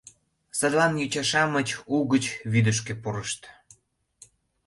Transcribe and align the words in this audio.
Садлан 0.57 0.93
йоча-шамыч 1.01 1.69
угыч 1.97 2.25
вӱдышкӧ 2.51 2.93
пурышт. 3.01 3.41